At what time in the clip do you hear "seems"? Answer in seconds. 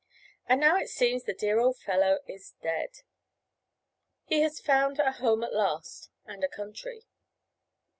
0.89-1.25